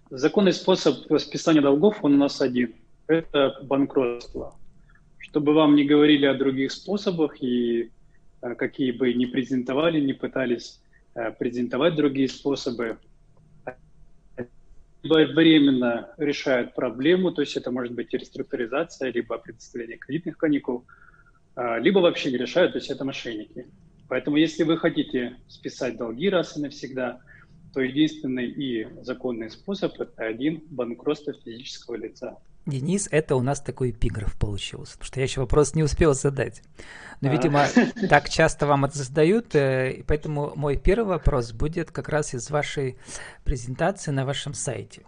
Законный 0.10 0.54
способ 0.54 1.00
списания 1.20 1.62
долгов, 1.62 1.98
он 2.04 2.14
у 2.14 2.18
нас 2.18 2.40
один. 2.40 2.74
Это 3.08 3.60
банкротство. 3.64 4.56
Чтобы 5.18 5.54
вам 5.54 5.76
не 5.76 5.84
говорили 5.84 6.26
о 6.26 6.36
других 6.36 6.72
способах 6.72 7.44
и 7.44 7.92
э, 8.42 8.56
какие 8.56 8.94
бы 8.94 9.14
ни 9.14 9.26
презентовали, 9.26 10.00
не 10.00 10.14
пытались 10.14 10.80
э, 11.16 11.34
презентовать 11.34 11.98
другие 11.98 12.30
способы, 12.30 12.98
временно 15.04 16.10
решают 16.18 16.74
проблему, 16.74 17.32
то 17.32 17.42
есть 17.42 17.58
это 17.58 17.72
может 17.72 17.94
быть 17.94 18.14
реструктуризация, 18.14 19.12
либо 19.12 19.38
предоставление 19.38 19.98
кредитных 19.98 20.38
каникул, 20.38 20.86
либо 21.56 22.00
вообще 22.00 22.32
не 22.32 22.38
решают, 22.38 22.74
то 22.74 22.78
есть 22.78 22.90
это 22.90 23.04
мошенники. 23.04 23.68
Поэтому 24.08 24.38
если 24.38 24.64
вы 24.64 24.78
хотите 24.78 25.38
списать 25.48 25.98
долги 25.98 26.30
раз 26.30 26.58
и 26.58 26.62
навсегда– 26.62 27.20
то 27.74 27.82
единственный 27.82 28.48
и 28.48 28.88
законный 29.02 29.50
способ– 29.50 29.94
это 30.00 30.26
один 30.26 30.64
банкротство 30.70 31.34
физического 31.34 31.96
лица. 31.96 32.38
Денис, 32.66 33.08
это 33.10 33.36
у 33.36 33.42
нас 33.42 33.60
такой 33.60 33.90
эпиграф 33.90 34.38
получился, 34.38 34.94
потому 34.94 35.08
что 35.08 35.20
я 35.20 35.24
еще 35.26 35.42
вопрос 35.42 35.74
не 35.74 35.82
успел 35.82 36.14
задать. 36.14 36.62
Но, 37.20 37.30
а. 37.30 37.32
видимо, 37.32 37.66
так 38.10 38.30
часто 38.30 38.68
вам 38.68 38.86
это 38.86 39.00
задают, 39.00 39.56
э, 39.56 40.04
поэтому 40.06 40.54
мой 40.56 40.78
первый 40.78 41.10
вопрос 41.10 41.54
будет 41.54 41.92
как 41.92 42.10
раз 42.10 42.36
из 42.36 42.50
вашей 42.52 42.98
презентации 43.44 44.12
на 44.12 44.26
вашем 44.26 44.54
сайте. 44.54 45.02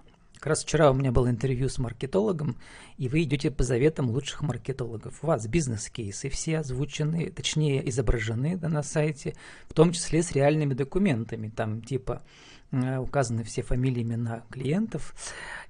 Как 0.43 0.47
раз 0.47 0.63
вчера 0.63 0.91
у 0.91 0.93
меня 0.93 1.11
было 1.13 1.29
интервью 1.29 1.69
с 1.69 1.77
маркетологом, 1.77 2.57
и 2.97 3.07
вы 3.07 3.23
идете 3.23 3.49
по 3.49 3.63
заветам 3.63 4.09
лучших 4.09 4.41
маркетологов. 4.41 5.23
У 5.23 5.27
вас 5.27 5.47
бизнес-кейсы 5.47 6.27
все 6.29 6.57
озвучены, 6.57 7.29
точнее 7.29 7.87
изображены 7.87 8.57
да, 8.57 8.67
на 8.67 8.83
сайте, 8.83 9.35
в 9.69 9.73
том 9.73 9.93
числе 9.93 10.21
с 10.21 10.33
реальными 10.33 10.73
документами, 10.73 11.47
там 11.47 11.81
типа 11.81 12.23
э, 12.71 12.97
указаны 12.97 13.43
все 13.43 13.61
фамилии, 13.61 14.01
имена 14.01 14.43
клиентов. 14.49 15.15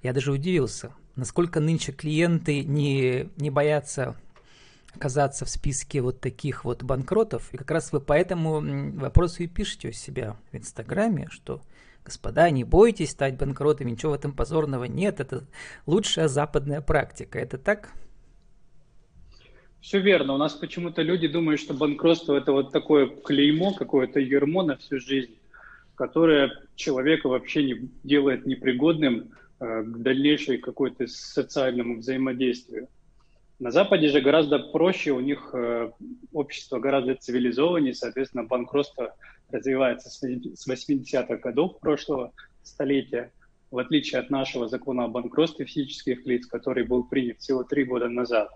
Я 0.02 0.12
даже 0.12 0.32
удивился, 0.32 0.92
насколько 1.16 1.60
нынче 1.60 1.92
клиенты 1.92 2.62
не, 2.62 3.28
не 3.36 3.50
боятся 3.50 4.16
оказаться 4.94 5.44
в 5.44 5.50
списке 5.50 6.00
вот 6.00 6.20
таких 6.20 6.64
вот 6.64 6.82
банкротов. 6.82 7.52
И 7.52 7.56
как 7.56 7.70
раз 7.70 7.92
вы 7.92 8.00
по 8.00 8.12
этому 8.12 8.60
вопросу 8.98 9.42
и 9.42 9.48
пишете 9.48 9.88
у 9.88 9.92
себя 9.92 10.36
в 10.52 10.56
Инстаграме, 10.56 11.28
что 11.30 11.60
Господа, 12.04 12.50
не 12.50 12.64
бойтесь 12.64 13.10
стать 13.10 13.36
банкротами, 13.36 13.92
ничего 13.92 14.12
в 14.12 14.14
этом 14.14 14.32
позорного 14.32 14.84
нет, 14.84 15.20
это 15.20 15.44
лучшая 15.86 16.28
западная 16.28 16.82
практика. 16.82 17.38
Это 17.38 17.56
так? 17.56 17.90
Все 19.80 20.00
верно. 20.00 20.34
У 20.34 20.36
нас 20.36 20.52
почему-то 20.54 21.02
люди 21.02 21.28
думают, 21.28 21.60
что 21.60 21.74
банкротство 21.74 22.36
это 22.36 22.52
вот 22.52 22.72
такое 22.72 23.06
клеймо, 23.06 23.72
какое-то 23.72 24.20
ермо 24.20 24.62
на 24.62 24.76
всю 24.76 24.98
жизнь, 24.98 25.34
которое 25.94 26.52
человека 26.74 27.28
вообще 27.28 27.64
не 27.64 27.90
делает 28.02 28.46
непригодным 28.46 29.30
дальнейшей 29.84 30.58
какой-то 30.58 31.06
социальному 31.06 31.98
взаимодействию. 31.98 32.88
На 33.60 33.70
Западе 33.70 34.08
же 34.08 34.20
гораздо 34.20 34.58
проще, 34.58 35.12
у 35.12 35.20
них 35.20 35.50
э, 35.52 35.90
общество 36.32 36.80
гораздо 36.80 37.14
цивилизованнее, 37.14 37.94
соответственно, 37.94 38.44
банкротство 38.44 39.14
развивается 39.50 40.10
с 40.10 40.68
80-х 40.68 41.36
годов 41.36 41.78
прошлого 41.78 42.32
столетия, 42.62 43.32
в 43.70 43.78
отличие 43.78 44.20
от 44.20 44.30
нашего 44.30 44.68
закона 44.68 45.04
о 45.04 45.08
банкротстве 45.08 45.66
физических 45.66 46.26
лиц, 46.26 46.46
который 46.46 46.84
был 46.84 47.04
принят 47.04 47.38
всего 47.38 47.62
три 47.62 47.84
года 47.84 48.08
назад. 48.08 48.50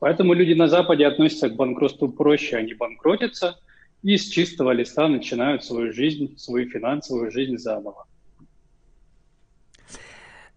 Поэтому 0.00 0.34
люди 0.34 0.52
на 0.52 0.68
Западе 0.68 1.06
относятся 1.06 1.48
к 1.48 1.56
банкротству 1.56 2.08
проще, 2.08 2.56
они 2.56 2.74
банкротятся 2.74 3.58
и 4.02 4.16
с 4.16 4.28
чистого 4.28 4.72
листа 4.72 5.08
начинают 5.08 5.64
свою 5.64 5.92
жизнь, 5.92 6.36
свою 6.36 6.68
финансовую 6.68 7.30
жизнь 7.30 7.56
заново. 7.56 8.06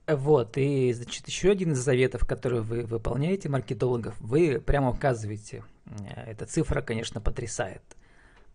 Вот, 0.07 0.57
и, 0.57 0.93
значит, 0.93 1.27
еще 1.27 1.51
один 1.51 1.73
из 1.73 1.79
заветов, 1.79 2.25
который 2.25 2.61
вы 2.61 2.83
выполняете, 2.83 3.49
маркетологов, 3.49 4.15
вы 4.19 4.61
прямо 4.61 4.91
указываете, 4.91 5.63
э, 5.85 6.31
эта 6.31 6.45
цифра, 6.45 6.81
конечно, 6.81 7.19
потрясает– 7.19 7.81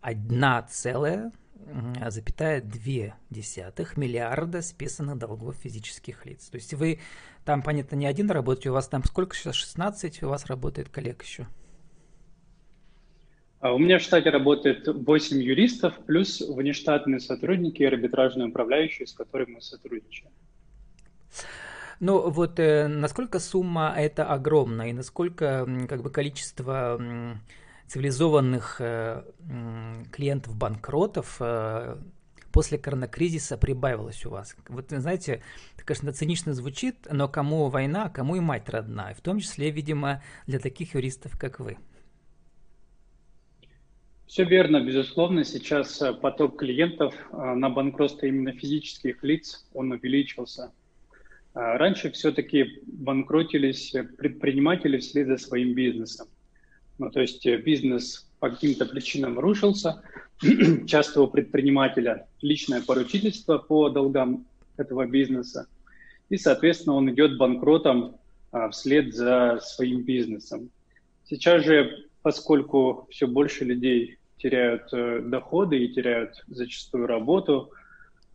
1,2 0.03 1.33
миллиарда 3.97 4.63
списанных 4.63 5.19
долгов 5.19 5.57
физических 5.57 6.27
лиц. 6.27 6.49
То 6.49 6.57
есть 6.57 6.75
вы 6.75 6.99
там, 7.45 7.63
понятно, 7.63 7.97
не 7.97 8.07
один 8.07 8.31
работаете, 8.31 8.71
у 8.71 8.73
вас 8.75 8.89
там 8.89 9.05
сколько 9.05 9.37
сейчас, 9.37 9.55
16 9.55 10.23
у 10.25 10.29
вас 10.29 10.47
работает 10.47 10.89
коллег 10.89 11.23
еще? 11.23 11.47
А 13.61 13.73
у 13.73 13.79
меня 13.79 14.01
в 14.01 14.03
штате 14.03 14.31
работает 14.31 14.89
8 14.89 15.41
юристов, 15.41 15.95
плюс 16.05 16.41
внештатные 16.41 17.21
сотрудники 17.21 17.83
и 17.83 17.85
арбитражные 17.85 18.49
управляющие, 18.49 19.07
с 19.07 19.13
которыми 19.13 19.53
мы 19.55 19.61
сотрудничаем. 19.61 20.33
Ну 22.03 22.31
вот 22.31 22.59
э, 22.59 22.89
насколько 22.89 23.39
сумма 23.39 23.95
это 23.97 24.27
огромна 24.27 24.91
и 24.91 24.93
насколько 24.93 25.69
как 25.89 26.03
бы 26.03 26.11
количество 26.11 27.01
цивилизованных 27.87 28.81
э, 28.81 29.23
клиентов-банкротов 30.11 31.37
э, 31.39 31.97
после 32.51 32.79
коронакризиса 32.79 33.57
прибавилось 33.57 34.27
у 34.27 34.31
вас? 34.31 34.57
Вот, 34.67 34.87
знаете, 34.91 35.45
это, 35.77 35.85
конечно, 35.85 36.13
цинично 36.13 36.55
звучит, 36.55 37.07
но 37.09 37.29
кому 37.29 37.69
война, 37.69 38.09
кому 38.09 38.35
и 38.35 38.41
мать 38.41 38.69
родная, 38.69 39.15
в 39.15 39.21
том 39.21 39.39
числе, 39.39 39.71
видимо, 39.71 40.25
для 40.49 40.59
таких 40.59 40.97
юристов, 40.97 41.39
как 41.39 41.61
вы. 41.61 41.79
Все 44.27 44.45
верно, 44.45 44.81
безусловно. 44.85 45.45
Сейчас 45.45 46.03
э, 46.03 46.15
поток 46.15 46.59
клиентов 46.59 47.15
на 47.31 47.71
банкротство 47.71 48.27
именно 48.27 48.51
физических 48.51 49.23
лиц, 49.23 49.65
он 49.73 49.93
увеличился. 49.93 50.73
Раньше 51.55 52.11
все-таки 52.11 52.81
банкротились 52.87 53.95
предприниматели 54.17 54.99
вслед 54.99 55.27
за 55.27 55.37
своим 55.37 55.75
бизнесом. 55.75 56.29
Ну, 56.99 57.11
то 57.11 57.21
есть 57.21 57.45
э, 57.47 57.57
бизнес 57.57 58.29
по 58.39 58.51
каким-то 58.51 58.87
причинам 58.87 59.39
рушился, 59.39 60.03
часто 60.87 61.23
у 61.23 61.27
предпринимателя 61.27 62.27
личное 62.41 62.81
поручительство 62.81 63.59
по 63.59 63.89
долгам 63.89 64.47
этого 64.77 65.07
бизнеса, 65.07 65.67
и, 66.29 66.37
соответственно, 66.37 66.97
он 66.97 67.11
идет 67.11 67.39
банкротом 67.39 68.17
а, 68.53 68.71
вслед 68.71 69.15
за 69.15 69.61
своим 69.63 70.03
бизнесом. 70.03 70.71
Сейчас 71.25 71.65
же, 71.65 72.07
поскольку 72.23 73.07
все 73.11 73.27
больше 73.27 73.65
людей 73.65 74.19
теряют 74.39 74.93
э, 74.93 75.21
доходы 75.21 75.79
и 75.79 75.93
теряют 75.93 76.43
зачастую 76.49 77.07
работу, 77.07 77.71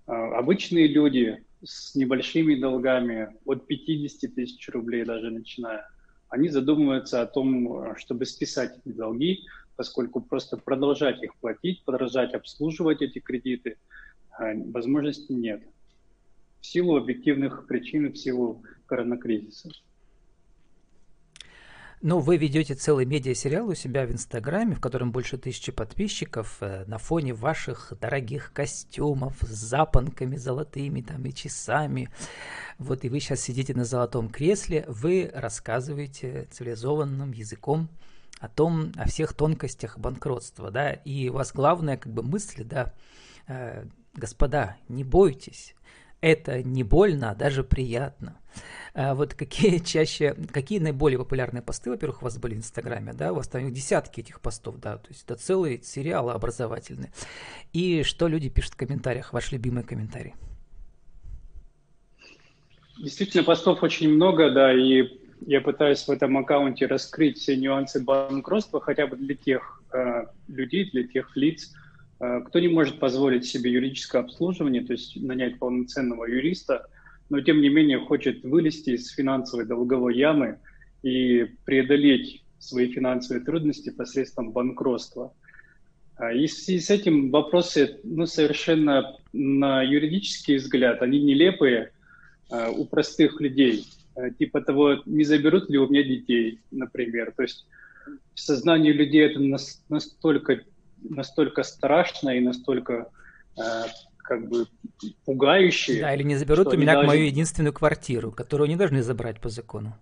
э, 0.07 0.11
обычные 0.11 0.87
люди 0.87 1.43
с 1.67 1.95
небольшими 1.95 2.55
долгами, 2.55 3.35
от 3.45 3.67
50 3.67 4.33
тысяч 4.33 4.69
рублей 4.69 5.03
даже 5.03 5.29
начиная, 5.29 5.85
они 6.29 6.49
задумываются 6.49 7.21
о 7.21 7.25
том, 7.25 7.95
чтобы 7.97 8.25
списать 8.25 8.77
эти 8.77 8.93
долги, 8.93 9.45
поскольку 9.75 10.21
просто 10.21 10.57
продолжать 10.57 11.21
их 11.21 11.35
платить, 11.37 11.83
продолжать 11.83 12.33
обслуживать 12.33 13.01
эти 13.01 13.19
кредиты 13.19 13.77
а, 14.31 14.53
возможности 14.53 15.31
нет. 15.31 15.61
В 16.61 16.65
силу 16.65 16.97
объективных 16.97 17.67
причин, 17.67 18.11
в 18.11 18.17
силу 18.17 18.63
коронакризиса. 18.87 19.69
Ну, 22.01 22.19
вы 22.19 22.37
ведете 22.37 22.75
целый 22.75 23.05
медиасериал 23.05 23.69
у 23.69 23.73
себя 23.73 24.05
в 24.05 24.11
Инстаграме, 24.11 24.75
в 24.75 24.79
котором 24.79 25.11
больше 25.11 25.39
тысячи 25.39 25.71
подписчиков, 25.71 26.57
э, 26.61 26.85
на 26.85 26.99
фоне 26.99 27.33
ваших 27.33 27.91
дорогих 27.99 28.53
костюмов 28.53 29.35
с 29.41 29.47
запонками 29.47 30.35
золотыми 30.35 31.01
там 31.01 31.25
и 31.25 31.33
часами. 31.33 32.11
Вот 32.77 33.03
и 33.03 33.09
вы 33.09 33.19
сейчас 33.19 33.41
сидите 33.41 33.73
на 33.73 33.83
золотом 33.83 34.29
кресле, 34.29 34.85
вы 34.87 35.31
рассказываете 35.33 36.47
цивилизованным 36.51 37.31
языком 37.31 37.89
о 38.39 38.47
том, 38.47 38.91
о 38.95 39.07
всех 39.07 39.33
тонкостях 39.33 39.97
банкротства, 39.97 40.69
да, 40.69 40.91
и 40.91 41.29
у 41.29 41.33
вас 41.33 41.51
главная 41.51 41.97
как 41.97 42.13
бы 42.13 42.21
мысль, 42.21 42.63
да, 42.63 42.93
э, 43.47 43.85
господа, 44.13 44.77
не 44.87 45.03
бойтесь, 45.03 45.73
это 46.21 46.63
не 46.63 46.83
больно, 46.83 47.31
а 47.31 47.35
даже 47.35 47.63
приятно. 47.63 48.39
А 48.93 49.13
вот 49.13 49.33
какие 49.33 49.77
чаще, 49.83 50.35
какие 50.51 50.79
наиболее 50.79 51.19
популярные 51.19 51.61
посты, 51.61 51.89
во-первых, 51.89 52.21
у 52.21 52.25
вас 52.25 52.37
были 52.37 52.55
в 52.55 52.57
Инстаграме, 52.57 53.13
да, 53.13 53.31
у 53.31 53.35
вас 53.35 53.47
там 53.47 53.71
десятки 53.71 54.21
этих 54.21 54.41
постов, 54.41 54.77
да, 54.79 54.97
то 54.97 55.09
есть 55.09 55.23
это 55.23 55.35
целые 55.35 55.81
сериалы 55.83 56.31
образовательные. 56.31 57.11
И 57.73 58.03
что 58.03 58.27
люди 58.27 58.49
пишут 58.49 58.73
в 58.73 58.77
комментариях, 58.77 59.33
ваш 59.33 59.51
любимый 59.51 59.83
комментарий? 59.83 60.33
Действительно, 62.99 63.43
постов 63.43 63.83
очень 63.83 64.09
много, 64.09 64.49
да, 64.49 64.73
и 64.73 65.07
я 65.41 65.61
пытаюсь 65.61 66.07
в 66.07 66.09
этом 66.09 66.35
аккаунте 66.37 66.87
раскрыть 66.87 67.37
все 67.37 67.55
нюансы 67.55 68.03
банкротства 68.03 68.81
хотя 68.81 69.05
бы 69.05 69.15
для 69.17 69.35
тех 69.35 69.83
э, 69.93 70.25
людей, 70.47 70.89
для 70.89 71.03
тех 71.03 71.35
лиц, 71.37 71.73
кто 72.19 72.59
не 72.59 72.67
может 72.67 72.99
позволить 72.99 73.45
себе 73.45 73.71
юридическое 73.71 74.21
обслуживание, 74.21 74.83
то 74.83 74.93
есть 74.93 75.15
нанять 75.21 75.59
полноценного 75.59 76.25
юриста, 76.25 76.87
но 77.29 77.41
тем 77.41 77.61
не 77.61 77.69
менее 77.69 77.99
хочет 77.99 78.43
вылезти 78.43 78.91
из 78.91 79.09
финансовой 79.11 79.65
долговой 79.65 80.17
ямы 80.17 80.59
и 81.03 81.47
преодолеть 81.65 82.43
свои 82.59 82.91
финансовые 82.91 83.43
трудности 83.43 83.89
посредством 83.89 84.51
банкротства. 84.51 85.33
А, 86.15 86.33
и 86.33 86.47
в 86.47 86.51
связи 86.51 86.79
с 86.79 86.89
этим 86.89 87.29
вопросы 87.29 87.99
ну, 88.03 88.25
совершенно 88.25 89.15
на 89.33 89.83
юридический 89.83 90.57
взгляд, 90.57 91.01
они 91.01 91.21
нелепые 91.21 91.91
а, 92.49 92.71
у 92.71 92.85
простых 92.85 93.39
людей. 93.39 93.85
А, 94.15 94.31
типа 94.31 94.61
того, 94.61 95.01
не 95.05 95.23
заберут 95.23 95.69
ли 95.69 95.77
у 95.77 95.87
меня 95.87 96.03
детей, 96.03 96.59
например. 96.71 97.33
То 97.35 97.43
есть 97.43 97.67
в 98.33 98.39
сознании 98.39 98.91
людей 98.91 99.21
это 99.21 99.39
настолько, 99.89 100.61
настолько 101.01 101.63
страшно 101.63 102.31
и 102.31 102.39
настолько 102.39 103.09
как 104.17 104.49
бы 104.49 104.65
пугающе. 105.25 106.01
Да, 106.01 106.13
или 106.13 106.23
не 106.23 106.35
заберут 106.35 106.67
у 106.67 106.77
меня 106.77 106.95
даже... 106.95 107.07
мою 107.07 107.25
единственную 107.25 107.73
квартиру, 107.73 108.31
которую 108.31 108.67
не 108.67 108.75
должны 108.75 109.01
забрать 109.01 109.39
по 109.39 109.49
закону. 109.49 109.97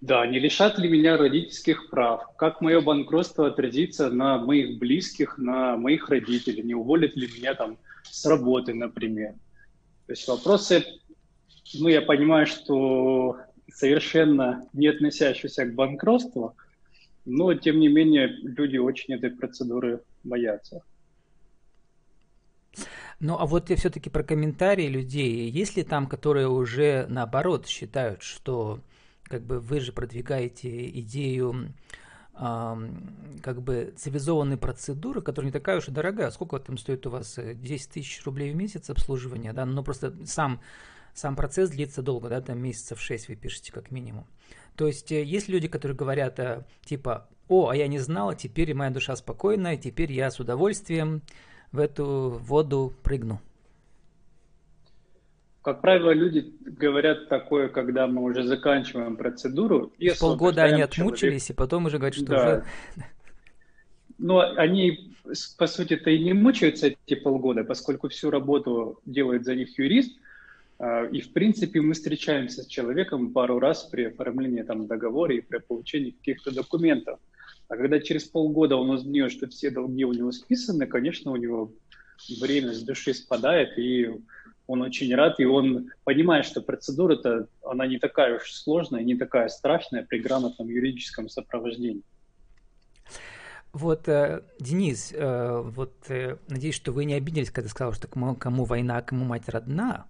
Да, 0.00 0.26
не 0.26 0.38
лишат 0.38 0.78
ли 0.78 0.88
меня 0.88 1.16
родительских 1.16 1.88
прав? 1.90 2.36
Как 2.36 2.60
мое 2.60 2.80
банкротство 2.80 3.48
отразится 3.48 4.10
на 4.10 4.38
моих 4.38 4.78
близких, 4.78 5.38
на 5.38 5.76
моих 5.76 6.08
родителей? 6.08 6.62
Не 6.62 6.74
уволят 6.74 7.16
ли 7.16 7.28
меня 7.28 7.54
там 7.54 7.78
с 8.02 8.24
работы, 8.26 8.74
например? 8.74 9.32
То 10.06 10.12
есть 10.12 10.26
вопросы, 10.28 10.84
ну, 11.74 11.88
я 11.88 12.00
понимаю, 12.00 12.46
что 12.46 13.38
совершенно 13.72 14.66
не 14.72 14.86
относящиеся 14.86 15.66
к 15.66 15.74
банкротству, 15.74 16.56
но, 17.28 17.54
тем 17.54 17.78
не 17.78 17.88
менее, 17.88 18.26
люди 18.26 18.78
очень 18.78 19.14
этой 19.14 19.30
процедуры 19.30 20.02
боятся. 20.24 20.82
Ну, 23.20 23.36
а 23.38 23.46
вот 23.46 23.70
я 23.70 23.76
все-таки 23.76 24.10
про 24.10 24.22
комментарии 24.22 24.86
людей. 24.86 25.50
Есть 25.50 25.76
ли 25.76 25.82
там, 25.82 26.06
которые 26.06 26.48
уже 26.48 27.06
наоборот 27.08 27.66
считают, 27.66 28.22
что 28.22 28.80
как 29.24 29.42
бы 29.42 29.60
вы 29.60 29.80
же 29.80 29.92
продвигаете 29.92 30.88
идею 31.00 31.74
как 32.32 33.62
бы 33.62 33.92
цивилизованной 33.96 34.56
процедуры, 34.56 35.20
которая 35.20 35.48
не 35.48 35.52
такая 35.52 35.78
уж 35.78 35.88
и 35.88 35.90
дорогая. 35.90 36.30
Сколько 36.30 36.60
там 36.60 36.78
стоит 36.78 37.04
у 37.06 37.10
вас? 37.10 37.36
10 37.36 37.90
тысяч 37.90 38.24
рублей 38.24 38.52
в 38.52 38.56
месяц 38.56 38.88
обслуживания, 38.90 39.52
да? 39.52 39.66
Но 39.66 39.82
просто 39.82 40.14
сам, 40.24 40.60
сам 41.18 41.36
процесс 41.36 41.70
длится 41.70 42.02
долго, 42.02 42.28
да, 42.28 42.40
там 42.40 42.58
месяцев 42.58 43.00
6 43.00 43.28
вы 43.28 43.36
пишете 43.36 43.72
как 43.72 43.90
минимум. 43.90 44.26
То 44.76 44.86
есть 44.86 45.10
э, 45.10 45.24
есть 45.24 45.48
люди, 45.48 45.68
которые 45.68 45.96
говорят, 45.96 46.38
э, 46.38 46.64
типа, 46.84 47.28
о, 47.48 47.68
а 47.68 47.76
я 47.76 47.88
не 47.88 47.98
знала, 47.98 48.34
теперь 48.34 48.72
моя 48.74 48.90
душа 48.90 49.16
спокойная, 49.16 49.76
теперь 49.76 50.12
я 50.12 50.30
с 50.30 50.38
удовольствием 50.38 51.22
в 51.72 51.80
эту 51.80 52.38
воду 52.40 52.94
прыгну. 53.02 53.40
Как 55.62 55.80
правило, 55.80 56.12
люди 56.12 56.54
говорят 56.60 57.28
такое, 57.28 57.68
когда 57.68 58.06
мы 58.06 58.22
уже 58.22 58.44
заканчиваем 58.44 59.16
процедуру. 59.16 59.92
И 59.98 60.10
полгода 60.18 60.62
они 60.62 60.80
отмучились, 60.80 61.46
человек... 61.46 61.50
и 61.50 61.52
потом 61.52 61.86
уже 61.86 61.98
говорят, 61.98 62.14
что 62.14 62.26
да. 62.26 62.36
уже... 62.36 62.64
Но 64.18 64.40
они, 64.40 65.12
по 65.58 65.66
сути-то, 65.66 66.10
и 66.10 66.22
не 66.22 66.32
мучаются 66.32 66.88
эти 66.88 67.14
полгода, 67.14 67.64
поскольку 67.64 68.08
всю 68.08 68.30
работу 68.30 69.00
делает 69.04 69.44
за 69.44 69.54
них 69.56 69.78
юрист. 69.78 70.16
А, 70.78 71.04
и, 71.04 71.20
в 71.20 71.32
принципе, 71.32 71.80
мы 71.80 71.94
встречаемся 71.94 72.62
с 72.62 72.66
человеком 72.66 73.32
пару 73.32 73.58
раз 73.58 73.84
при 73.84 74.04
оформлении 74.04 74.62
там, 74.62 74.86
договора 74.86 75.34
и 75.34 75.40
при 75.40 75.58
получении 75.58 76.10
каких-то 76.10 76.54
документов. 76.54 77.18
А 77.68 77.76
когда 77.76 78.00
через 78.00 78.24
полгода 78.24 78.76
он 78.76 78.90
узнает, 78.90 79.32
что 79.32 79.48
все 79.48 79.70
долги 79.70 80.04
у 80.04 80.12
него 80.12 80.32
списаны, 80.32 80.86
конечно, 80.86 81.32
у 81.32 81.36
него 81.36 81.72
время 82.40 82.72
с 82.72 82.82
души 82.82 83.12
спадает, 83.14 83.78
и 83.78 84.10
он 84.66 84.82
очень 84.82 85.14
рад, 85.14 85.40
и 85.40 85.44
он 85.44 85.90
понимает, 86.04 86.44
что 86.44 86.60
процедура-то, 86.60 87.48
она 87.62 87.86
не 87.86 87.98
такая 87.98 88.36
уж 88.36 88.52
сложная, 88.52 89.02
не 89.02 89.16
такая 89.16 89.48
страшная 89.48 90.04
при 90.04 90.18
грамотном 90.18 90.68
юридическом 90.68 91.28
сопровождении. 91.28 92.02
Вот, 93.72 94.08
э, 94.08 94.42
Денис, 94.60 95.12
э, 95.12 95.62
вот 95.62 95.94
э, 96.08 96.36
надеюсь, 96.48 96.74
что 96.74 96.92
вы 96.92 97.04
не 97.04 97.14
обиделись, 97.14 97.50
когда 97.50 97.68
сказал, 97.68 97.92
что 97.92 98.08
кому, 98.08 98.34
кому 98.34 98.64
война, 98.64 99.00
кому 99.02 99.24
мать 99.24 99.48
родна. 99.48 100.06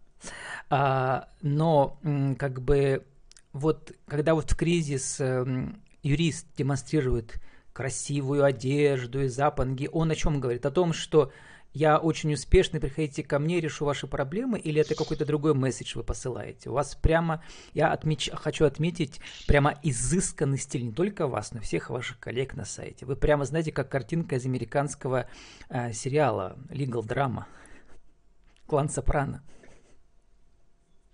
А, 0.71 1.29
но 1.43 1.99
как 2.39 2.61
бы 2.61 3.05
вот 3.53 3.93
когда 4.07 4.35
вот 4.35 4.51
в 4.51 4.57
кризис 4.57 5.21
юрист 6.03 6.47
демонстрирует 6.57 7.41
красивую 7.73 8.45
одежду 8.45 9.23
и 9.23 9.29
запонги, 9.29 9.89
он 9.93 10.11
о 10.11 10.15
чем 10.15 10.41
говорит? 10.41 10.67
О 10.67 10.71
том, 10.71 10.93
что 10.93 11.33
я 11.73 11.99
очень 11.99 12.33
успешный, 12.33 12.81
приходите 12.81 13.23
ко 13.23 13.39
мне, 13.39 13.61
решу 13.61 13.85
ваши 13.85 14.07
проблемы, 14.07 14.59
или 14.59 14.81
это 14.81 14.95
какой-то 14.95 15.25
другой 15.25 15.55
месседж 15.55 15.97
вы 15.97 16.03
посылаете? 16.03 16.71
У 16.71 16.73
вас 16.73 16.95
прямо, 16.95 17.45
я 17.75 17.93
отмеч, 17.93 18.31
хочу 18.33 18.65
отметить, 18.65 19.21
прямо 19.47 19.79
изысканный 19.83 20.59
стиль 20.59 20.87
не 20.87 20.93
только 20.93 21.27
вас, 21.27 21.53
но 21.53 21.61
всех 21.61 21.91
ваших 21.91 22.19
коллег 22.19 22.55
на 22.55 22.65
сайте. 22.65 23.07
Вы 23.07 23.17
прямо 23.17 23.45
знаете, 23.45 23.71
как 23.71 23.89
картинка 23.89 24.37
из 24.37 24.47
американского 24.47 25.29
э, 25.69 25.93
сериала 25.93 26.59
Legal 26.71 27.07
Drama. 27.07 27.45
Клан 28.67 28.89
Сопрано. 28.89 29.43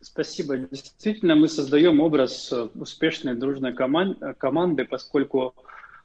Спасибо. 0.05 0.59
Действительно, 0.59 1.35
мы 1.35 1.49
создаем 1.49 2.01
образ 2.01 2.53
успешной 2.75 3.35
дружной 3.35 3.73
команд, 3.73 4.19
команды, 4.39 4.85
поскольку 4.85 5.55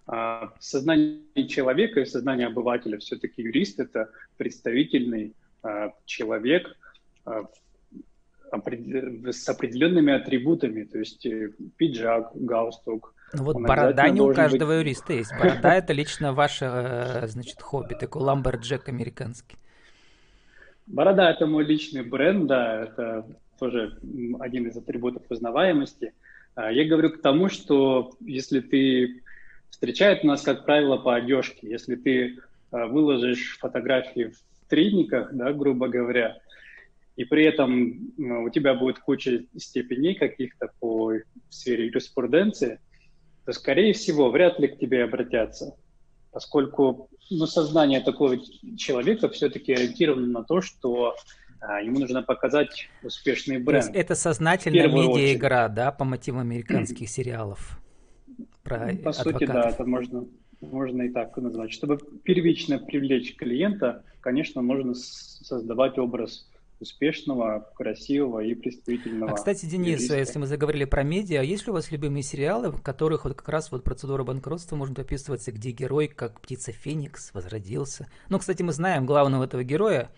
а, 0.08 0.54
в 0.58 0.64
сознании 0.64 1.48
человека 1.48 2.00
и 2.00 2.06
в 2.06 2.10
сознании 2.10 2.46
обывателя 2.46 2.98
все-таки 2.98 3.42
юрист– 3.44 3.80
это 3.82 4.10
представительный 4.38 5.36
а, 5.62 5.92
человек 6.06 6.76
а, 7.26 7.44
с 8.52 9.50
определенными 9.50 10.14
атрибутами, 10.14 10.84
то 10.84 10.98
есть 10.98 11.24
э, 11.28 11.52
пиджак, 11.78 12.32
галстук. 12.34 13.14
Ну 13.34 13.44
вот 13.44 13.58
борода 13.58 14.10
не 14.10 14.22
у 14.22 14.34
каждого 14.34 14.70
быть... 14.70 14.80
юриста 14.80 15.14
есть. 15.14 15.32
Борода– 15.38 15.76
это 15.76 15.94
лично 15.94 16.34
ваше, 16.34 16.66
э, 16.66 17.28
значит, 17.28 17.62
хобби, 17.62 17.94
такой 17.94 18.24
lumberjack 18.24 18.90
американский. 18.90 19.58
Борода– 20.88 21.30
это 21.32 21.46
мой 21.46 21.64
личный 21.64 22.02
бренд, 22.02 22.48
да, 22.48 22.86
это 22.86 23.28
тоже 23.60 24.00
один 24.40 24.68
из 24.68 24.78
атрибутов 24.78 25.24
узнаваемости. 25.30 26.14
Я 26.56 26.86
говорю 26.86 27.12
к 27.12 27.22
тому, 27.22 27.50
что 27.50 28.12
если 28.20 28.60
ты 28.60 29.22
встречают 29.70 30.24
нас, 30.24 30.42
как 30.42 30.66
правило, 30.66 30.98
по 30.98 31.16
одежке. 31.16 31.70
Если 31.70 31.96
ты 31.96 32.38
э, 32.72 32.86
выложишь 32.88 33.58
фотографии 33.60 34.34
в 34.34 34.70
тридниках, 34.70 35.34
да, 35.34 35.54
грубо 35.54 35.88
говоря, 35.88 36.38
и 37.16 37.26
при 37.26 37.46
этом 37.46 38.12
у 38.18 38.50
тебя 38.50 38.74
будет 38.74 39.00
куча 39.00 39.46
степеней 39.58 40.16
каких-то 40.16 40.70
по 40.80 41.14
сфере 41.50 41.88
юриспруденции, 41.88 42.80
то, 43.46 43.52
скорее 43.52 43.94
всего, 43.94 44.30
вряд 44.30 44.60
ли 44.60 44.68
к 44.68 44.78
тебе 44.78 45.04
обратятся, 45.04 45.76
поскольку 46.32 47.10
ну, 47.30 47.46
сознание 47.46 48.00
такого 48.00 48.38
человека 48.78 49.28
все-таки 49.30 49.74
ориентировано 49.74 50.28
на 50.28 50.44
то, 50.44 50.62
что 50.62 51.16
а, 51.16 51.16
ему 51.62 52.00
нужно 52.00 52.24
показать 52.24 52.90
успешный 53.04 53.58
бренд. 53.60 53.86
То 53.86 53.92
есть 53.92 53.96
это 53.96 54.16
сознательная 54.16 54.88
медиа-игра, 54.88 55.68
да, 55.68 55.92
по 55.92 56.06
мотивам 56.06 56.42
американских 56.42 57.10
сериалов? 57.10 57.80
про 58.70 58.78
По 58.78 58.86
адвокатов. 58.86 59.16
сути, 59.16 59.46
да, 59.46 59.70
это 59.70 59.86
можно, 59.86 60.26
можно 60.62 61.02
и 61.04 61.10
так 61.10 61.36
назвать. 61.38 61.72
Чтобы 61.72 61.98
первично 62.24 62.80
привлечь 62.80 63.36
клиента, 63.36 64.04
конечно, 64.22 64.62
нужно 64.62 64.94
создавать 64.96 65.98
образ 65.98 66.48
успешного, 66.80 67.70
красивого 67.76 68.40
и 68.40 68.54
представительного. 68.54 69.34
А, 69.34 69.36
кстати, 69.36 69.66
Денис, 69.66 69.98
юриста. 69.98 70.18
если 70.18 70.40
мы 70.40 70.48
заговорили 70.48 70.86
про 70.86 71.04
медиа, 71.04 71.42
есть 71.42 71.66
ли 71.66 71.72
у 71.72 71.74
вас 71.74 71.92
любимые 71.92 72.24
сериалы, 72.24 72.72
в 72.72 72.82
которых 72.82 73.26
вот 73.26 73.34
как 73.34 73.50
раз 73.50 73.70
вот 73.72 73.84
процедура 73.84 74.24
банкротства 74.24 74.78
может 74.78 74.98
описываться, 74.98 75.52
где 75.52 75.72
герой, 75.72 76.08
как 76.08 76.40
птица 76.40 76.72
Феникс, 76.72 77.34
возродился? 77.34 78.08
Ну, 78.30 78.40
кстати, 78.40 78.62
мы 78.64 78.72
знаем 78.72 79.06
главного 79.06 79.44
этого 79.44 79.62
героя, 79.66 80.10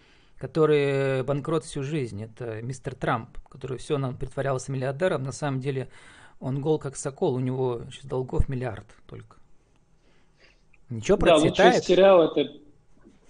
который 0.41 1.21
банкрот 1.23 1.63
всю 1.63 1.83
жизнь. 1.83 2.23
Это 2.23 2.63
мистер 2.63 2.95
Трамп, 2.95 3.37
который 3.47 3.77
все 3.77 3.99
нам 3.99 4.17
притворялся 4.17 4.71
миллиардером, 4.71 5.21
на 5.21 5.31
самом 5.31 5.59
деле 5.59 5.87
он 6.39 6.61
гол 6.61 6.79
как 6.79 6.95
сокол, 6.95 7.35
у 7.35 7.39
него 7.39 7.83
сейчас 7.91 8.05
долгов 8.05 8.49
миллиард 8.49 8.87
только. 9.05 9.37
Ничего 10.89 11.17
процветает. 11.17 11.55
Да, 11.57 11.65
лучший 11.65 11.83
сериал 11.83 12.23
это 12.23 12.53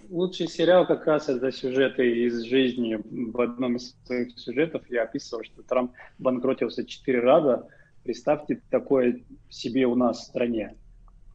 лучший 0.08 0.48
сериал 0.48 0.86
как 0.86 1.06
раз 1.06 1.28
это 1.28 1.52
сюжеты 1.52 2.24
из 2.24 2.44
жизни. 2.44 2.98
В 3.04 3.38
одном 3.42 3.76
из 3.76 3.94
своих 4.06 4.38
сюжетов 4.38 4.82
я 4.88 5.02
описывал, 5.02 5.44
что 5.44 5.62
Трамп 5.62 5.92
банкротился 6.18 6.86
четыре 6.86 7.20
раза. 7.20 7.68
Представьте 8.04 8.62
такое 8.70 9.20
себе 9.50 9.84
у 9.84 9.94
нас 9.94 10.20
в 10.20 10.24
стране. 10.24 10.76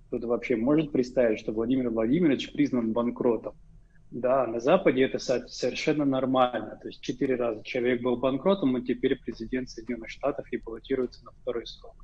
Кто-то 0.08 0.26
вообще 0.26 0.56
может 0.56 0.92
представить, 0.92 1.40
что 1.40 1.52
Владимир 1.52 1.92
Владимирович 1.92 2.52
признан 2.52 2.94
банкротом. 2.94 3.54
Да, 4.10 4.48
на 4.48 4.60
Западе 4.60 5.04
это 5.04 5.20
совершенно 5.20 6.06
нормально. 6.06 6.80
То 6.82 6.88
есть 6.88 7.02
четыре 7.02 7.36
раза 7.36 7.62
человек 7.64 8.02
был 8.02 8.16
банкротом, 8.16 8.78
и 8.78 8.86
теперь 8.86 9.18
президент 9.18 9.70
Соединенных 9.70 10.10
Штатов 10.10 10.46
и 10.52 10.58
баллотируется 10.58 11.26
на 11.26 11.32
второй 11.32 11.68
срок. 11.68 11.96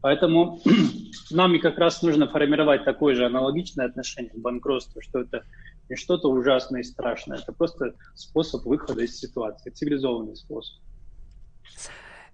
Поэтому 0.00 0.60
нам 1.30 1.54
и 1.54 1.58
как 1.58 1.78
раз 1.78 2.02
нужно 2.02 2.28
формировать 2.28 2.84
такое 2.84 3.14
же 3.14 3.26
аналогичное 3.26 3.86
отношение 3.86 4.32
к 4.32 4.38
банкротству, 4.38 5.02
что 5.02 5.20
это 5.20 5.44
не 5.88 5.96
что-то 5.96 6.30
ужасное 6.30 6.80
и 6.80 6.84
страшное. 6.84 7.38
Это 7.38 7.52
просто 7.52 7.94
способ 8.14 8.64
выхода 8.64 9.02
из 9.02 9.18
ситуации, 9.18 9.70
цивилизованный 9.70 10.36
способ. 10.36 10.82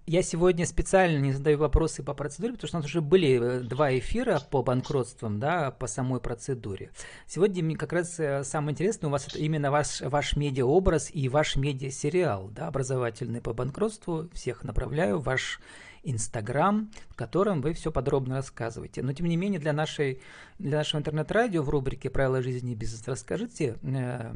Я 0.07 0.23
сегодня 0.23 0.65
специально 0.65 1.19
не 1.19 1.31
задаю 1.31 1.59
вопросы 1.59 2.01
по 2.01 2.15
процедуре, 2.15 2.53
потому 2.53 2.67
что 2.67 2.77
у 2.77 2.79
нас 2.79 2.85
уже 2.87 3.01
были 3.01 3.39
э, 3.39 3.59
два 3.59 3.95
эфира 3.95 4.39
по 4.39 4.63
банкротствам, 4.63 5.39
да, 5.39 5.69
по 5.69 5.85
самой 5.85 6.19
процедуре. 6.19 6.89
Сегодня 7.27 7.63
мне 7.63 7.75
как 7.75 7.93
раз 7.93 8.19
э, 8.19 8.43
самое 8.43 8.73
интересное 8.73 9.09
у 9.09 9.11
вас 9.11 9.27
это 9.27 9.37
именно 9.37 9.69
ваш, 9.69 10.01
ваш 10.01 10.35
медиаобраз 10.35 11.11
и 11.13 11.29
ваш 11.29 11.55
медиасериал, 11.55 12.49
да, 12.49 12.67
образовательный 12.67 13.41
по 13.41 13.53
банкротству. 13.53 14.27
Всех 14.33 14.63
направляю 14.63 15.19
ваш 15.19 15.59
Инстаграм, 16.03 16.89
в 17.09 17.15
котором 17.15 17.61
вы 17.61 17.73
все 17.73 17.91
подробно 17.91 18.37
рассказываете. 18.37 19.03
Но 19.03 19.13
тем 19.13 19.27
не 19.27 19.37
менее 19.37 19.59
для, 19.59 19.71
нашей, 19.71 20.19
для 20.57 20.79
нашего 20.79 20.99
интернет-радио 20.99 21.61
в 21.61 21.69
рубрике 21.69 22.09
«Правила 22.09 22.41
жизни 22.41 22.71
и 22.71 22.75
бизнеса» 22.75 23.11
расскажите, 23.11 23.77
э, 23.83 24.33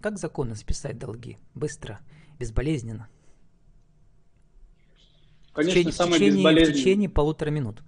как 0.00 0.18
законно 0.18 0.54
списать 0.54 0.98
долги? 0.98 1.36
Быстро, 1.54 2.00
безболезненно. 2.38 3.08
Конечно, 5.52 5.70
в 5.70 5.74
течение, 5.74 5.92
самый 5.92 6.10
в 6.10 6.14
течение, 6.14 6.36
безболезненный... 6.36 6.72
в 6.72 6.76
течение 6.76 7.08
полутора 7.08 7.50
минут. 7.50 7.82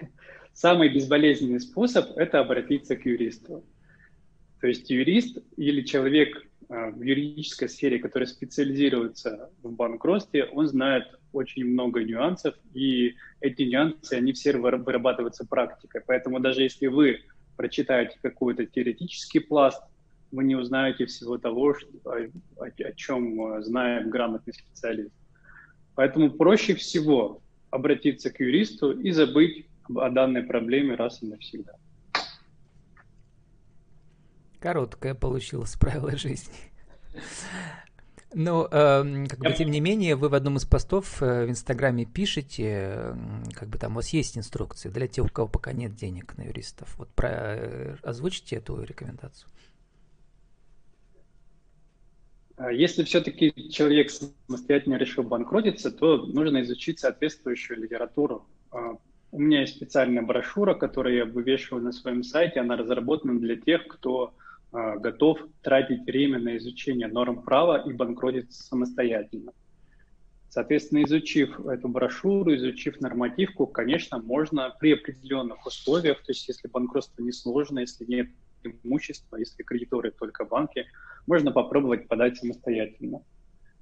Самый 0.52 0.88
безболезненный 0.92 1.60
способ– 1.60 2.10
это 2.16 2.40
обратиться 2.40 2.96
к 2.96 3.06
юристу. 3.06 3.64
То 4.60 4.66
есть 4.66 4.90
юрист 4.90 5.38
или 5.56 5.82
человек 5.82 6.36
э, 6.68 6.90
в 6.90 7.00
юридической 7.02 7.68
сфере, 7.68 7.98
который 7.98 8.26
специализируется 8.26 9.50
в 9.62 9.72
банкротстве, 9.72 10.44
он 10.44 10.66
знает 10.66 11.04
очень 11.32 11.64
много 11.64 12.02
нюансов, 12.02 12.54
и 12.74 13.14
эти 13.40 13.62
нюансы, 13.62 14.14
они 14.14 14.32
все 14.32 14.56
вырабатываются 14.56 15.46
практикой. 15.46 16.02
Поэтому 16.06 16.40
даже 16.40 16.62
если 16.62 16.88
вы 16.88 17.20
прочитаете 17.56 18.18
какой-то 18.20 18.66
теоретический 18.66 19.40
пласт, 19.40 19.82
вы 20.32 20.44
не 20.44 20.56
узнаете 20.56 21.06
всего 21.06 21.38
того, 21.38 21.74
что, 21.74 21.88
о, 22.04 22.64
о 22.66 22.92
чем 22.92 23.54
э, 23.54 23.62
знает 23.62 24.08
грамотный 24.08 24.52
специалист. 24.52 25.12
Поэтому 26.00 26.30
проще 26.30 26.74
всего 26.76 27.42
обратиться 27.68 28.30
к 28.30 28.40
юристу 28.40 28.90
и 28.90 29.10
забыть 29.10 29.66
о 29.94 30.08
данной 30.08 30.42
проблеме 30.42 30.94
раз 30.94 31.22
и 31.22 31.26
навсегда. 31.26 31.74
Короткое 34.60 35.14
получилось 35.14 35.76
правило 35.76 36.16
жизни. 36.16 36.54
Ну, 38.32 38.64
э, 38.64 39.26
как 39.28 39.40
бы, 39.40 39.52
тем 39.52 39.70
не 39.70 39.80
менее, 39.80 40.16
вы 40.16 40.30
в 40.30 40.34
одном 40.34 40.56
из 40.56 40.64
постов 40.64 41.22
э, 41.22 41.44
в 41.44 41.50
Инстаграме 41.50 42.06
пишете, 42.06 43.14
как 43.52 43.68
бы 43.68 43.76
там 43.76 43.92
у 43.92 43.96
вас 43.96 44.08
есть 44.08 44.38
инструкции 44.38 44.88
для 44.88 45.06
тех, 45.06 45.26
у 45.26 45.28
кого 45.28 45.48
пока 45.48 45.74
нет 45.74 45.96
денег 45.96 46.34
на 46.38 46.44
юристов. 46.44 46.96
Вот 46.96 47.10
про, 47.10 47.28
э, 47.30 47.96
озвучите 48.02 48.56
эту 48.56 48.82
рекомендацию. 48.82 49.50
А 52.62 52.70
если 52.70 53.04
все-таки 53.04 53.54
человек 53.70 54.10
самостоятельно 54.10 54.96
решил 54.96 55.22
банкротиться, 55.22 55.90
то 55.90 56.18
нужно 56.18 56.60
изучить 56.60 56.98
соответствующую 56.98 57.80
литературу. 57.80 58.46
А, 58.70 58.98
у 59.32 59.40
меня 59.40 59.62
есть 59.62 59.76
специальная 59.76 60.20
брошюра, 60.20 60.74
которую 60.74 61.16
я 61.16 61.24
вывешиваю 61.24 61.82
на 61.82 61.90
своем 61.90 62.22
сайте. 62.22 62.60
Она 62.60 62.76
разработана 62.76 63.40
для 63.40 63.56
тех, 63.56 63.86
кто 63.88 64.34
а, 64.72 64.96
готов 64.98 65.38
тратить 65.62 66.04
время 66.04 66.38
на 66.38 66.58
изучение 66.58 67.08
норм 67.08 67.40
права 67.40 67.78
и 67.78 67.94
банкротиться 67.94 68.62
самостоятельно. 68.62 69.52
Соответственно, 70.50 71.04
изучив 71.04 71.64
эту 71.64 71.88
брошюру, 71.88 72.54
изучив 72.56 73.00
нормативку, 73.00 73.68
конечно, 73.68 74.18
можно 74.18 74.76
при 74.78 74.92
определенных 74.92 75.64
условиях, 75.64 76.18
то 76.18 76.32
есть 76.32 76.46
если 76.46 76.68
банкротство 76.68 77.22
несложно, 77.22 77.78
если 77.78 78.04
нет 78.04 78.28
имущества, 78.64 79.36
если 79.36 79.62
кредиторы 79.62 80.10
только 80.10 80.44
банки, 80.44 80.86
можно 81.26 81.52
попробовать 81.52 82.08
подать 82.08 82.36
самостоятельно. 82.38 83.22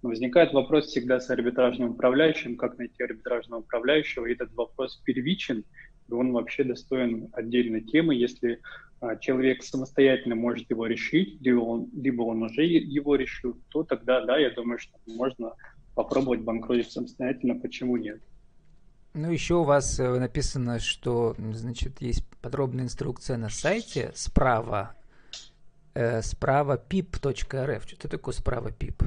Но 0.03 0.11
возникает 0.11 0.53
вопрос 0.53 0.87
всегда 0.87 1.19
с 1.19 1.29
арбитражным 1.31 1.91
управляющим, 1.91 2.57
как 2.57 2.79
найти 2.79 3.03
арбитражного 3.03 3.61
управляющего, 3.61 4.27
и 4.27 4.33
этот 4.33 4.53
вопрос 4.55 5.01
первичен, 5.05 5.65
и 6.09 6.13
он 6.13 6.33
вообще 6.33 6.65
достоин 6.65 7.29
отдельной 7.33 7.81
темы. 7.81 8.15
Если 8.15 8.61
а, 9.01 9.17
человек 9.17 9.63
самостоятельно 9.63 10.35
может 10.35 10.71
его 10.71 10.87
решить, 10.87 11.41
либо 11.41 11.61
он, 11.61 11.89
либо 11.95 12.23
он 12.23 12.43
уже 12.45 12.65
его 12.65 13.17
решил, 13.17 13.57
то 13.71 13.83
тогда, 13.83 14.25
да, 14.25 14.39
я 14.39 14.51
думаю, 14.51 14.79
что 14.79 14.97
можно 15.07 15.55
попробовать 15.95 16.41
банкротить 16.41 16.93
самостоятельно, 16.93 17.57
почему 17.57 17.97
нет. 17.97 18.21
Ну, 19.19 19.33
еще 19.33 19.55
у 19.55 19.65
вас 19.65 19.99
э, 19.99 20.19
написано, 20.21 20.79
что, 20.79 21.35
значит, 21.39 22.01
есть 22.01 22.25
подробная 22.41 22.85
инструкция 22.85 23.37
на 23.37 23.49
сайте 23.49 24.13
справа, 24.15 24.95
э, 25.95 26.23
справа 26.23 26.81
pip.rf. 26.89 27.89
Что 27.89 28.09
такое 28.09 28.33
справа 28.33 28.69
pip? 28.69 29.05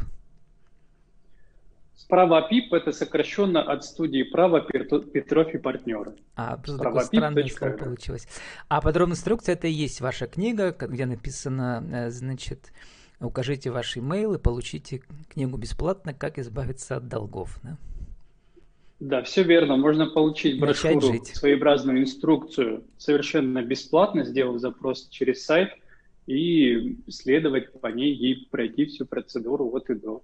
Справа 1.96 2.42
ПИП– 2.42 2.74
это 2.74 2.92
сокращенно 2.92 3.62
от 3.62 3.86
студии 3.86 4.24
права 4.24 4.60
Петров 4.60 5.54
и 5.54 5.58
партнеры. 5.58 6.16
А, 6.36 6.58
просто 6.58 6.84
такое 6.84 7.06
странное 7.06 7.48
слово 7.48 7.72
получилось. 7.78 8.28
А 8.68 8.82
подробная 8.82 9.16
инструкция– 9.16 9.54
это 9.56 9.68
и 9.68 9.72
есть 9.72 10.02
ваша 10.02 10.28
книга, 10.28 10.76
где 10.78 11.06
написано, 11.06 11.88
э, 11.90 12.10
значит, 12.10 12.74
укажите 13.22 13.72
ваш 13.72 13.96
имейл 13.96 14.34
и 14.34 14.40
получите 14.40 15.04
книгу 15.30 15.56
бесплатно 15.56 16.14
«Как 16.14 16.38
избавиться 16.38 16.98
от 16.98 17.08
долгов». 17.08 17.58
Да? 17.64 17.78
Да, 19.02 19.24
все 19.24 19.42
верно. 19.42 19.78
Можно 19.78 20.06
получить 20.06 20.60
брошюру, 20.60 21.26
своеобразную 21.26 22.02
инструкцию 22.02 22.84
совершенно 23.00 23.64
бесплатно, 23.64 24.24
сделав 24.24 24.60
запрос 24.60 25.10
через 25.10 25.44
сайт 25.44 25.72
и 26.28 27.00
следовать 27.10 27.74
по 27.82 27.88
ней 27.88 28.14
и 28.14 28.46
пройти 28.46 28.86
всю 28.86 29.08
процедуру 29.08 29.66
от 29.76 29.90
и 29.90 29.96
до. 29.96 30.22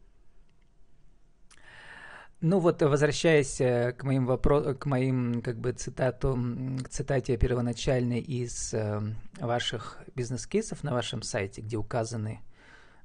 Ну 2.40 2.60
вот, 2.60 2.84
возвращаясь 2.84 3.60
э, 3.62 3.94
к 3.94 4.04
моим 4.04 4.28
вопросам, 4.28 4.76
к 4.78 4.86
моим, 4.86 5.42
как 5.42 5.58
бы, 5.58 5.72
цитату, 5.72 6.38
к 6.84 6.90
цитате 6.90 7.36
первоначальной 7.36 8.20
из 8.20 8.76
э, 8.76 9.02
ваших 9.40 9.98
бизнес-кейсов 10.14 10.84
на 10.84 10.94
вашем 10.94 11.24
сайте, 11.24 11.62
где 11.62 11.78
указаны 11.78 12.42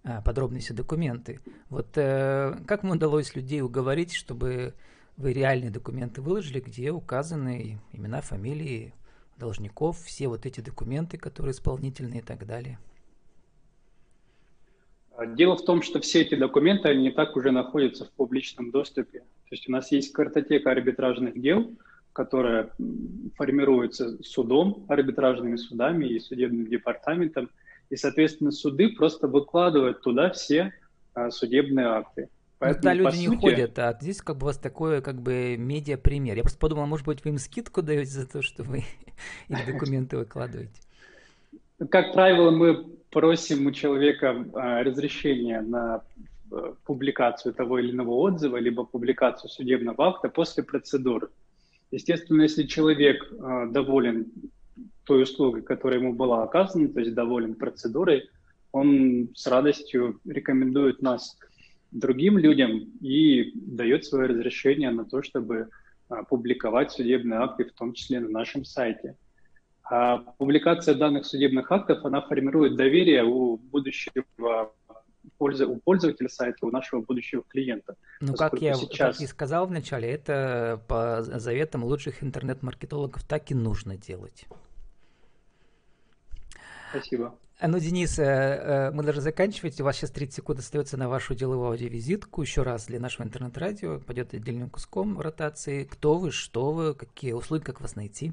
э, 0.05 0.21
подробные 0.23 0.61
все 0.61 0.75
документы. 0.75 1.41
Вот 1.71 1.93
как 1.95 2.83
вам 2.83 2.93
удалось 2.93 3.35
людей 3.35 3.63
уговорить, 3.63 4.13
чтобы 4.13 4.75
вы 5.23 5.33
реальные 5.33 5.71
документы 5.71 6.21
выложили, 6.21 6.59
где 6.59 6.91
указаны 6.91 7.79
имена, 7.93 8.21
фамилии 8.21 8.93
должников, 9.39 10.03
все 10.03 10.27
вот 10.27 10.47
эти 10.47 10.61
документы, 10.61 11.17
которые 11.17 11.53
исполнительные 11.53 12.21
и 12.21 12.25
так 12.25 12.45
далее? 12.45 12.79
Дело 15.37 15.57
в 15.57 15.65
том, 15.65 15.83
что 15.83 16.01
все 16.01 16.23
эти 16.23 16.35
документы, 16.35 16.89
они 16.89 17.11
так 17.11 17.37
уже 17.37 17.53
находятся 17.53 18.05
в 18.05 18.11
публичном 18.11 18.73
доступе. 18.73 19.21
То 19.21 19.53
есть 19.53 19.69
у 19.69 19.73
нас 19.73 19.93
есть 19.93 20.13
картотека 20.13 20.73
арбитражных 20.73 21.41
дел, 21.41 21.71
которая 22.13 22.71
формируется 23.37 24.21
судом, 24.25 24.85
арбитражными 24.89 25.57
судами 25.57 26.07
и 26.07 26.19
судебным 26.19 26.67
департаментом. 26.67 27.49
И, 27.91 27.97
соответственно, 27.97 28.51
суды 28.51 28.89
просто 28.89 29.29
выкладывают 29.29 30.01
туда 30.01 30.31
все 30.31 30.73
а, 31.15 31.31
судебные 31.31 31.87
акты. 31.87 32.29
Поэтому, 32.63 32.81
Туда 32.81 32.95
люди 32.95 33.17
не 33.19 33.27
сути... 33.27 33.41
ходят, 33.41 33.79
а 33.81 33.99
здесь 34.01 34.23
как 34.23 34.37
бы 34.37 34.45
у 34.45 34.47
вас 34.47 34.57
такое 34.57 35.01
как 35.01 35.21
бы 35.21 35.57
медиа-пример. 35.57 36.37
Я 36.37 36.43
просто 36.43 36.61
подумал, 36.61 36.87
может 36.87 37.05
быть, 37.05 37.25
вы 37.25 37.31
им 37.31 37.39
скидку 37.39 37.83
даете 37.83 38.13
за 38.13 38.29
то, 38.29 38.41
что 38.41 38.63
вы 38.63 38.85
их 39.49 39.67
документы 39.67 40.17
выкладываете? 40.17 40.81
Как 41.91 42.13
правило, 42.13 42.53
мы 42.53 42.85
просим 43.11 43.67
у 43.67 43.73
человека 43.73 44.47
а, 44.55 44.85
разрешения 44.85 45.61
на 45.61 46.05
э, 46.53 46.75
публикацию 46.85 47.53
того 47.53 47.81
или 47.81 47.91
иного 47.91 48.13
отзыва, 48.13 48.59
либо 48.59 48.85
публикацию 48.85 49.51
судебного 49.51 50.11
акта 50.11 50.29
после 50.29 50.63
процедуры. 50.63 51.31
Естественно, 51.91 52.43
если 52.43 52.63
человек 52.63 53.29
а, 53.41 53.67
доволен 53.67 54.27
той 55.03 55.25
услугой, 55.25 55.63
которая 55.63 55.99
ему 55.99 56.13
была 56.13 56.45
оказана, 56.45 56.89
то 56.91 57.01
есть 57.01 57.13
доволен 57.13 57.57
процедурой, 57.57 58.31
он 58.71 59.31
с 59.35 59.49
радостью 59.49 60.21
рекомендует 60.25 61.03
нас 61.03 61.37
другим 61.93 62.39
людям 62.39 62.91
и 63.01 63.53
дает 63.55 64.05
свое 64.05 64.29
разрешение 64.29 64.91
на 64.91 65.05
то, 65.05 65.23
чтобы 65.23 65.69
а, 66.09 66.25
публиковать 66.25 66.93
судебные 66.93 67.41
акты, 67.41 67.65
в 67.65 67.73
том 67.73 67.93
числе 67.93 68.21
на 68.21 68.29
нашем 68.29 68.65
сайте. 68.65 69.17
А 69.85 70.19
публикация 70.19 70.95
данных 70.95 71.27
судебных 71.27 71.71
актов, 71.71 72.05
она 72.05 72.23
формирует 72.23 72.77
доверие 72.77 73.25
у 73.25 73.57
будущего 73.59 74.73
у 75.39 75.77
пользователя 75.77 76.29
сайта, 76.29 76.67
у 76.67 76.71
нашего 76.71 77.01
будущего 77.01 77.43
клиента. 77.43 77.97
Ну, 78.21 78.35
как 78.35 78.61
я, 78.61 78.75
сейчас... 78.75 79.17
как 79.17 79.25
и 79.25 79.27
сказал 79.27 79.67
вначале, 79.67 80.09
это 80.09 80.81
по 80.89 81.23
заветам 81.23 81.85
лучших 81.85 82.23
интернет-маркетологов 82.23 83.25
так 83.25 83.51
и 83.51 83.55
нужно 83.55 83.97
делать. 83.97 84.47
Спасибо. 86.91 87.37
А, 87.63 87.69
ну, 87.69 87.79
Денис, 87.79 88.19
э, 88.19 88.25
э, 88.25 88.91
мы 88.91 89.05
должны 89.05 89.23
заканчивать. 89.23 89.81
У 89.81 89.85
вас 89.85 89.97
сейчас 89.97 90.11
30 90.11 90.35
секунд 90.35 90.59
остается 90.59 90.97
на 90.97 91.09
вашу 91.09 91.37
деловую 91.37 91.69
аудиовизитку. 91.69 92.43
Еще 92.43 92.63
раз 92.63 92.87
для 92.87 92.99
нашего 92.99 93.25
интернет-радио 93.25 94.01
пойдет 94.01 94.35
отдельным 94.35 94.69
куском 94.69 95.21
ротации. 95.21 95.85
Кто 95.85 96.19
вы, 96.19 96.33
что 96.33 96.73
вы, 96.73 96.93
какие 96.93 97.35
услуги, 97.35 97.63
как 97.63 97.81
вас 97.81 97.95
найти? 97.95 98.33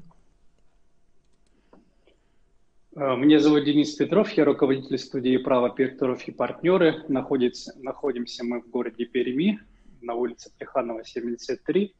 Э, 2.96 3.14
меня 3.14 3.38
зовут 3.38 3.62
Денис 3.62 3.94
Петров, 3.94 4.32
я 4.32 4.44
руководитель 4.44 4.98
студии 4.98 5.36
«Право 5.36 5.70
Петров 5.70 6.26
и 6.26 6.32
партнеры». 6.32 7.04
Находится, 7.06 7.72
находимся 7.78 8.44
мы 8.44 8.60
в 8.60 8.68
городе 8.68 9.04
Перми, 9.04 9.60
на 10.00 10.14
улице 10.14 10.50
Плеханова, 10.58 11.04
73. 11.04 11.94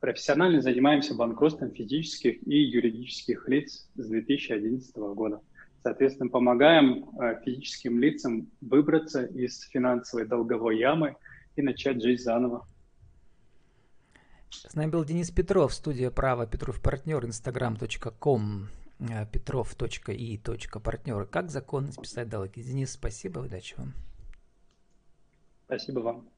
Профессионально 0.00 0.62
занимаемся 0.62 1.14
банкротством 1.14 1.72
физических 1.72 2.42
и 2.48 2.56
юридических 2.56 3.46
лиц 3.50 3.86
с 3.96 4.06
2011 4.06 4.96
года. 4.96 5.42
Соответственно, 5.82 6.28
помогаем 6.28 7.08
э, 7.18 7.40
физическим 7.44 7.98
лицам 7.98 8.50
выбраться 8.60 9.24
из 9.24 9.62
финансовой 9.62 10.26
долговой 10.26 10.78
ямы 10.78 11.16
и 11.56 11.62
начать 11.62 12.02
жизнь 12.02 12.22
заново. 12.22 12.66
С 14.50 14.74
нами 14.74 14.90
был 14.90 15.04
Денис 15.04 15.30
Петров, 15.30 15.72
студия 15.72 16.10
«Право 16.10 16.46
Петров 16.46 16.82
партнер», 16.82 17.24
instagram.com 17.24 18.68
Э, 19.00 19.24
petrov.и.партнеры. 19.24 21.26
Как 21.26 21.50
законно 21.50 21.92
списать 21.92 22.28
долги? 22.28 22.62
Денис, 22.62 22.92
спасибо, 22.92 23.38
удачи 23.38 23.74
вам. 23.78 23.94
Спасибо 25.66 26.00
вам. 26.00 26.28